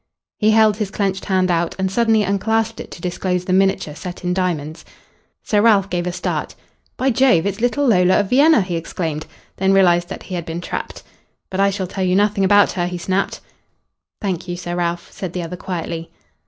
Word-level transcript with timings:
He 0.39 0.49
held 0.49 0.77
his 0.77 0.89
clenched 0.89 1.25
hand 1.25 1.51
out, 1.51 1.75
and 1.77 1.91
suddenly 1.91 2.23
unclasped 2.23 2.79
it 2.79 2.89
to 2.89 3.01
disclose 3.03 3.45
the 3.45 3.53
miniature 3.53 3.93
set 3.93 4.23
in 4.23 4.33
diamonds. 4.33 4.83
Sir 5.43 5.61
Ralph 5.61 5.91
gave 5.91 6.07
a 6.07 6.11
start. 6.11 6.55
"By 6.97 7.11
Jove, 7.11 7.45
it's 7.45 7.61
little 7.61 7.85
Lola 7.85 8.19
of 8.21 8.31
Vienna!" 8.31 8.61
he 8.61 8.77
exclaimed. 8.77 9.27
Then 9.57 9.73
realised 9.73 10.07
that 10.09 10.23
he 10.23 10.33
had 10.33 10.43
been 10.43 10.59
trapped. 10.59 11.03
"But 11.51 11.59
I 11.59 11.69
shall 11.69 11.85
tell 11.85 12.03
you 12.03 12.15
nothing 12.15 12.43
about 12.43 12.71
her," 12.71 12.87
he 12.87 12.97
snapped. 12.97 13.41
"Thank 14.19 14.47
you, 14.47 14.57
Sir 14.57 14.75
Ralph," 14.75 15.11
said 15.11 15.33
the 15.33 15.43
other 15.43 15.55
quietly. 15.55 16.09